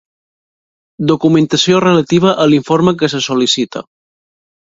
Documentació 1.11 1.81
relativa 1.85 2.33
a 2.45 2.49
l'informe 2.53 2.93
que 3.03 3.13
se 3.15 3.23
sol·licita. 3.29 3.87